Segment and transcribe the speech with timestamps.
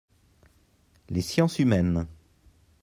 [1.09, 2.07] Les sciences humaines.